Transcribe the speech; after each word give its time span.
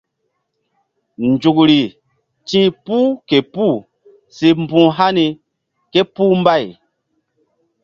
Nzukri 1.31 1.81
ti̧h 2.47 2.69
puh 2.85 3.09
ke 3.29 3.37
puh 3.53 3.77
si 4.35 4.47
mbu̧h 4.61 4.91
hani 4.97 5.25
ké 5.91 6.01
puh 6.15 6.33
mbay. 6.41 6.65